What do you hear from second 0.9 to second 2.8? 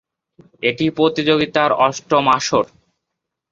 প্রতিযোগিতার অষ্টম আসর।